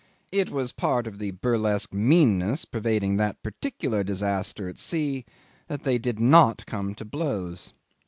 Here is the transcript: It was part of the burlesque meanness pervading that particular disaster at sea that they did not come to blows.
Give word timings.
It 0.31 0.49
was 0.49 0.71
part 0.71 1.05
of 1.05 1.19
the 1.19 1.29
burlesque 1.29 1.93
meanness 1.93 2.65
pervading 2.65 3.17
that 3.17 3.43
particular 3.43 4.03
disaster 4.03 4.67
at 4.67 4.79
sea 4.79 5.25
that 5.67 5.83
they 5.83 5.99
did 5.99 6.19
not 6.19 6.65
come 6.65 6.95
to 6.95 7.05
blows. 7.05 7.71